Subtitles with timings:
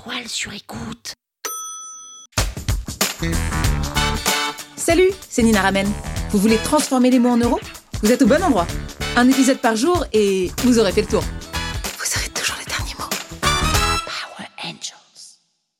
[0.00, 1.14] étoiles sur écoute.
[4.76, 5.86] Salut, c'est Nina Ramen.
[6.30, 7.60] Vous voulez transformer les mots en euros?
[8.02, 8.66] Vous êtes au bon endroit.
[9.16, 11.22] Un épisode par jour et vous aurez fait le tour.
[11.22, 13.08] Vous aurez toujours les derniers mots.
[13.40, 15.38] Power Angels.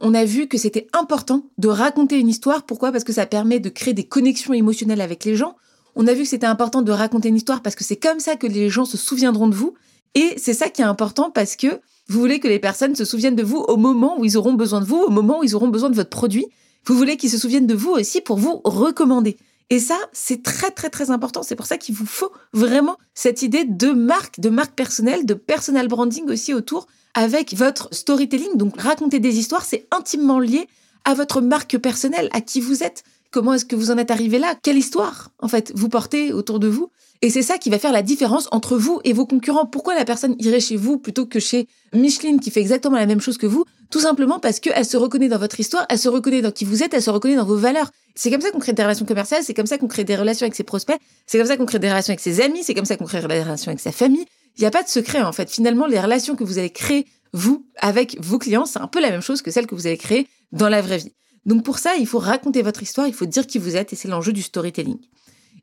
[0.00, 2.64] On a vu que c'était important de raconter une histoire.
[2.64, 2.92] Pourquoi?
[2.92, 5.56] Parce que ça permet de créer des connexions émotionnelles avec les gens.
[5.94, 8.36] On a vu que c'était important de raconter une histoire parce que c'est comme ça
[8.36, 9.74] que les gens se souviendront de vous.
[10.14, 13.36] Et c'est ça qui est important parce que vous voulez que les personnes se souviennent
[13.36, 15.68] de vous au moment où ils auront besoin de vous, au moment où ils auront
[15.68, 16.46] besoin de votre produit.
[16.84, 19.36] Vous voulez qu'ils se souviennent de vous aussi pour vous recommander.
[19.70, 21.42] Et ça, c'est très très très important.
[21.42, 25.34] C'est pour ça qu'il vous faut vraiment cette idée de marque, de marque personnelle, de
[25.34, 28.56] personal branding aussi autour avec votre storytelling.
[28.56, 30.68] Donc raconter des histoires, c'est intimement lié
[31.04, 33.04] à votre marque personnelle, à qui vous êtes.
[33.32, 34.54] Comment est-ce que vous en êtes arrivé là?
[34.62, 36.90] Quelle histoire, en fait, vous portez autour de vous?
[37.22, 39.64] Et c'est ça qui va faire la différence entre vous et vos concurrents.
[39.64, 43.22] Pourquoi la personne irait chez vous plutôt que chez Micheline qui fait exactement la même
[43.22, 43.64] chose que vous?
[43.90, 46.82] Tout simplement parce qu'elle se reconnaît dans votre histoire, elle se reconnaît dans qui vous
[46.82, 47.90] êtes, elle se reconnaît dans vos valeurs.
[48.14, 50.44] C'est comme ça qu'on crée des relations commerciales, c'est comme ça qu'on crée des relations
[50.44, 52.84] avec ses prospects, c'est comme ça qu'on crée des relations avec ses amis, c'est comme
[52.84, 54.26] ça qu'on crée des relations avec sa famille.
[54.58, 55.50] Il n'y a pas de secret, en fait.
[55.50, 59.10] Finalement, les relations que vous allez créer, vous, avec vos clients, c'est un peu la
[59.10, 61.12] même chose que celles que vous allez créer dans la vraie vie.
[61.46, 63.96] Donc pour ça, il faut raconter votre histoire, il faut dire qui vous êtes et
[63.96, 64.98] c'est l'enjeu du storytelling.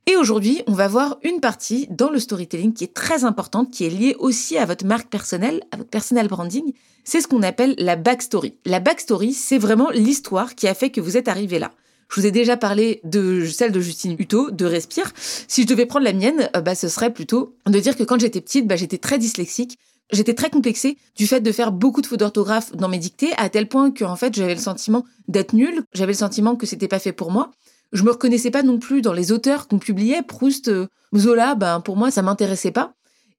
[0.06, 3.86] Et aujourd'hui, on va voir une partie dans le storytelling qui est très importante, qui
[3.86, 6.74] est liée aussi à votre marque personnelle, à votre personal branding.
[7.04, 8.56] C'est ce qu'on appelle la backstory.
[8.66, 11.72] La backstory, c'est vraiment l'histoire qui a fait que vous êtes arrivé là.
[12.10, 15.12] Je vous ai déjà parlé de celle de Justine Hutto, de Respire.
[15.48, 18.20] Si je devais prendre la mienne, euh, bah, ce serait plutôt de dire que quand
[18.20, 19.78] j'étais petite, bah, j'étais très dyslexique.
[20.12, 23.50] J'étais très complexée du fait de faire beaucoup de fautes d'orthographe dans mes dictées, à
[23.50, 26.88] tel point que en fait j'avais le sentiment d'être nulle, j'avais le sentiment que c'était
[26.88, 27.52] pas fait pour moi.
[27.92, 30.22] Je me reconnaissais pas non plus dans les auteurs qu'on publiait.
[30.24, 32.94] Proust, euh, Zola, ben pour moi ça m'intéressait pas.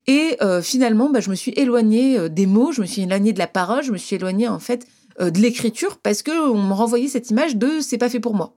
[0.06, 3.32] Et euh, finalement, ben, je me suis éloignée euh, des mots, je me suis éloignée
[3.32, 4.86] de la parole, je me suis éloignée en fait
[5.20, 8.56] de l'écriture parce que on me renvoyait cette image de c'est pas fait pour moi.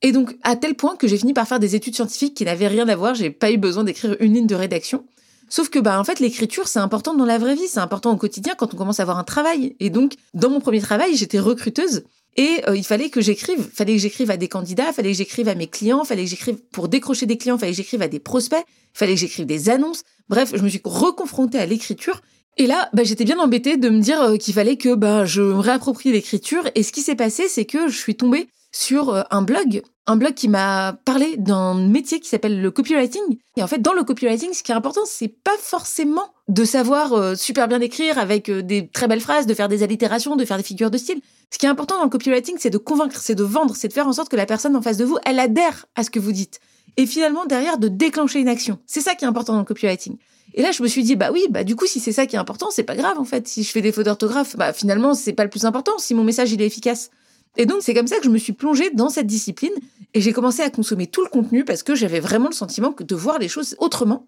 [0.00, 2.68] Et donc à tel point que j'ai fini par faire des études scientifiques qui n'avaient
[2.68, 5.04] rien à voir, j'ai pas eu besoin d'écrire une ligne de rédaction.
[5.48, 8.16] Sauf que, bah, en fait, l'écriture, c'est important dans la vraie vie, c'est important au
[8.16, 9.76] quotidien quand on commence à avoir un travail.
[9.80, 12.04] Et donc, dans mon premier travail, j'étais recruteuse.
[12.36, 15.48] Et euh, il fallait que j'écrive, fallait que j'écrive à des candidats, fallait que j'écrive
[15.48, 18.18] à mes clients, fallait que j'écrive pour décrocher des clients, fallait que j'écrive à des
[18.18, 20.02] prospects, fallait que j'écrive des annonces.
[20.28, 22.20] Bref, je me suis reconfrontée à l'écriture.
[22.56, 25.42] Et là, bah, j'étais bien embêtée de me dire euh, qu'il fallait que bah, je
[25.42, 26.68] me réapproprie l'écriture.
[26.74, 30.16] Et ce qui s'est passé, c'est que je suis tombée sur euh, un blog, un
[30.16, 33.38] blog qui m'a parlé d'un métier qui s'appelle le copywriting.
[33.56, 37.14] Et en fait, dans le copywriting, ce qui est important, c'est pas forcément de savoir
[37.14, 40.44] euh, super bien écrire avec euh, des très belles phrases, de faire des allitérations, de
[40.44, 41.20] faire des figures de style.
[41.50, 43.92] Ce qui est important dans le copywriting, c'est de convaincre, c'est de vendre, c'est de
[43.94, 46.20] faire en sorte que la personne en face de vous, elle adhère à ce que
[46.20, 46.60] vous dites.
[46.96, 48.78] Et finalement, derrière, de déclencher une action.
[48.86, 50.16] C'est ça qui est important dans le copywriting.
[50.52, 52.36] Et là, je me suis dit, bah oui, bah du coup, si c'est ça qui
[52.36, 53.48] est important, c'est pas grave en fait.
[53.48, 56.24] Si je fais des fautes d'orthographe, bah finalement, c'est pas le plus important si mon
[56.24, 57.10] message il est efficace.
[57.56, 59.72] Et donc, c'est comme ça que je me suis plongée dans cette discipline
[60.12, 63.04] et j'ai commencé à consommer tout le contenu parce que j'avais vraiment le sentiment que
[63.04, 64.26] de voir les choses autrement.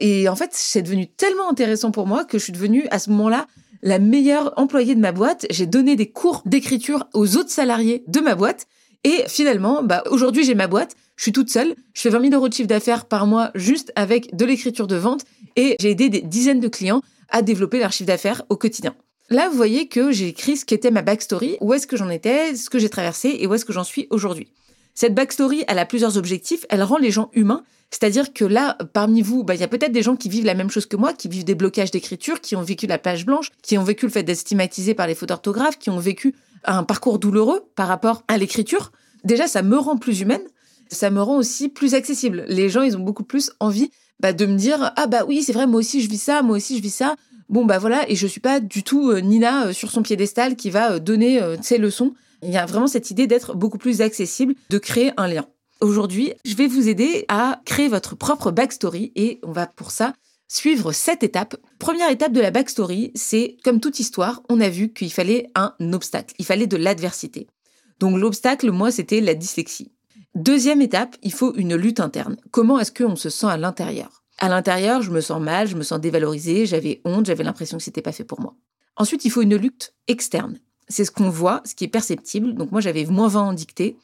[0.00, 3.10] Et en fait, c'est devenu tellement intéressant pour moi que je suis devenue à ce
[3.10, 3.46] moment-là
[3.82, 5.46] la meilleure employée de ma boîte.
[5.50, 8.66] J'ai donné des cours d'écriture aux autres salariés de ma boîte.
[9.04, 10.94] Et finalement, bah, aujourd'hui, j'ai ma boîte.
[11.16, 11.74] Je suis toute seule.
[11.94, 14.96] Je fais 20 000 euros de chiffre d'affaires par mois juste avec de l'écriture de
[14.96, 15.24] vente.
[15.56, 18.94] Et j'ai aidé des dizaines de clients à développer leur chiffre d'affaires au quotidien.
[19.30, 22.56] Là, vous voyez que j'ai écrit ce qu'était ma backstory, où est-ce que j'en étais,
[22.56, 24.48] ce que j'ai traversé et où est-ce que j'en suis aujourd'hui.
[24.94, 26.64] Cette backstory, elle a plusieurs objectifs.
[26.70, 27.62] Elle rend les gens humains.
[27.90, 30.54] C'est-à-dire que là, parmi vous, bah, il y a peut-être des gens qui vivent la
[30.54, 33.50] même chose que moi, qui vivent des blocages d'écriture, qui ont vécu la page blanche,
[33.62, 36.34] qui ont vécu le fait d'être stigmatisés par les fautes d'orthographe, qui ont vécu
[36.64, 38.92] un parcours douloureux par rapport à l'écriture.
[39.24, 40.42] Déjà, ça me rend plus humaine.
[40.90, 42.44] Ça me rend aussi plus accessible.
[42.48, 43.90] Les gens, ils ont beaucoup plus envie
[44.20, 46.56] bah, de me dire ah bah oui c'est vrai moi aussi je vis ça moi
[46.56, 47.14] aussi je vis ça
[47.48, 50.54] Bon bah voilà, et je suis pas du tout euh, Nina euh, sur son piédestal
[50.54, 52.12] qui va euh, donner ses leçons.
[52.42, 55.46] Il y a vraiment cette idée d'être beaucoup plus accessible, de créer un lien.
[55.80, 60.12] Aujourd'hui, je vais vous aider à créer votre propre backstory et on va pour ça
[60.46, 61.56] suivre cette étape.
[61.78, 65.74] Première étape de la backstory, c'est comme toute histoire, on a vu qu'il fallait un
[65.92, 67.46] obstacle, il fallait de l'adversité.
[67.98, 69.92] Donc l'obstacle, moi, c'était la dyslexie.
[70.34, 72.36] Deuxième étape, il faut une lutte interne.
[72.50, 74.17] Comment est-ce qu'on se sent à l'intérieur?
[74.38, 77.82] À l'intérieur, je me sens mal, je me sens dévalorisée, j'avais honte, j'avais l'impression que
[77.82, 78.54] c'était pas fait pour moi.
[78.96, 80.58] Ensuite, il faut une lutte externe.
[80.88, 82.54] C'est ce qu'on voit, ce qui est perceptible.
[82.54, 83.96] Donc moi, j'avais moins 20 en dictée.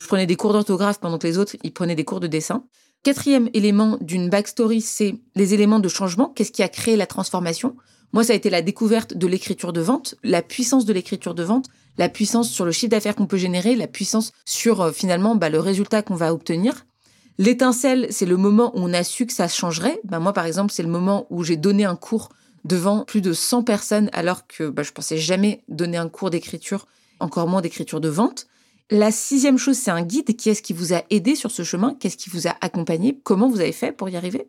[0.00, 2.64] Je prenais des cours d'orthographe pendant que les autres, ils prenaient des cours de dessin.
[3.02, 6.28] Quatrième élément d'une backstory, c'est les éléments de changement.
[6.28, 7.76] Qu'est-ce qui a créé la transformation?
[8.12, 11.42] Moi, ça a été la découverte de l'écriture de vente, la puissance de l'écriture de
[11.42, 11.68] vente,
[11.98, 15.48] la puissance sur le chiffre d'affaires qu'on peut générer, la puissance sur euh, finalement bah,
[15.48, 16.86] le résultat qu'on va obtenir.
[17.42, 19.98] L'étincelle, c'est le moment où on a su que ça changerait.
[20.04, 22.28] Ben moi, par exemple, c'est le moment où j'ai donné un cours
[22.64, 26.86] devant plus de 100 personnes alors que bah, je pensais jamais donner un cours d'écriture,
[27.18, 28.46] encore moins d'écriture de vente.
[28.92, 30.36] La sixième chose, c'est un guide.
[30.36, 31.96] Qui est-ce qui vous a aidé sur ce chemin?
[31.98, 33.18] Qu'est-ce qui vous a accompagné?
[33.24, 34.46] Comment vous avez fait pour y arriver?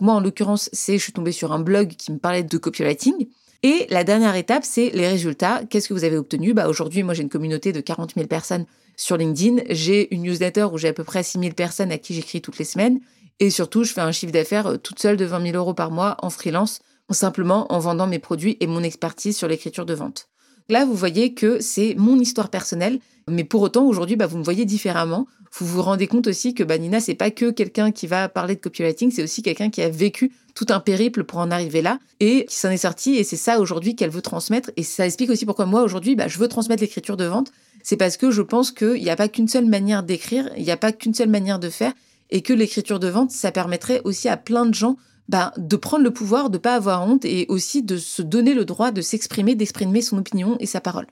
[0.00, 3.26] Moi, en l'occurrence, c'est je suis tombée sur un blog qui me parlait de copywriting.
[3.64, 5.64] Et la dernière étape, c'est les résultats.
[5.68, 8.64] Qu'est-ce que vous avez obtenu bah, Aujourd'hui, moi, j'ai une communauté de 40 000 personnes
[8.98, 9.62] sur LinkedIn.
[9.70, 12.58] J'ai une newsletter où j'ai à peu près 6 000 personnes à qui j'écris toutes
[12.58, 13.00] les semaines.
[13.40, 15.90] Et surtout, je fais un chiffre d'affaires euh, toute seule de 20 000 euros par
[15.90, 16.80] mois en freelance,
[17.10, 20.28] simplement en vendant mes produits et mon expertise sur l'écriture de vente.
[20.68, 24.44] Là, vous voyez que c'est mon histoire personnelle, mais pour autant, aujourd'hui, bah, vous me
[24.44, 25.26] voyez différemment.
[25.56, 28.54] Vous vous rendez compte aussi que bah, Nina, c'est pas que quelqu'un qui va parler
[28.54, 31.98] de copywriting, c'est aussi quelqu'un qui a vécu tout un périple pour en arriver là
[32.20, 33.14] et qui s'en est sorti.
[33.14, 34.70] Et c'est ça aujourd'hui qu'elle veut transmettre.
[34.76, 37.50] Et ça explique aussi pourquoi moi, aujourd'hui, bah, je veux transmettre l'écriture de vente.
[37.82, 40.70] C'est parce que je pense qu'il n'y a pas qu'une seule manière d'écrire, il n'y
[40.70, 41.92] a pas qu'une seule manière de faire,
[42.30, 44.96] et que l'écriture de vente, ça permettrait aussi à plein de gens
[45.28, 48.64] bah, de prendre le pouvoir, de pas avoir honte et aussi de se donner le
[48.64, 51.06] droit de s'exprimer, d'exprimer son opinion et sa parole.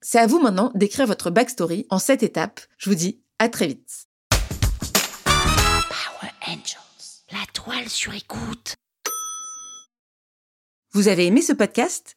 [0.00, 2.60] C'est à vous maintenant d'écrire votre backstory en cette étape.
[2.76, 4.06] Je vous dis à très vite.
[5.24, 7.22] Power Angels.
[7.30, 8.74] La toile sur écoute.
[10.92, 12.16] Vous avez aimé ce podcast?